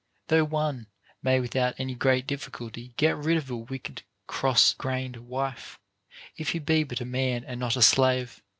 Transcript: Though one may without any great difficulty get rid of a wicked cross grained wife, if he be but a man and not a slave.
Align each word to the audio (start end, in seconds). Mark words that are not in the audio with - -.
Though 0.29 0.45
one 0.45 0.87
may 1.21 1.39
without 1.39 1.75
any 1.77 1.93
great 1.93 2.25
difficulty 2.25 2.95
get 2.97 3.15
rid 3.17 3.37
of 3.37 3.51
a 3.51 3.55
wicked 3.55 4.01
cross 4.25 4.73
grained 4.73 5.17
wife, 5.17 5.77
if 6.35 6.53
he 6.53 6.57
be 6.57 6.83
but 6.83 7.01
a 7.01 7.05
man 7.05 7.43
and 7.43 7.59
not 7.59 7.77
a 7.77 7.83
slave. 7.83 8.41